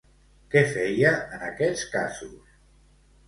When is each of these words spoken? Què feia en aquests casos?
Què 0.53 0.61
feia 0.69 1.11
en 1.37 1.45
aquests 1.49 1.85
casos? 1.97 2.57